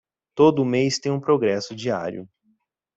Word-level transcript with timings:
Todo 0.33 0.65
mês 0.65 0.97
tem 0.97 1.11
um 1.11 1.19
progresso 1.19 1.75
diário 1.75 2.27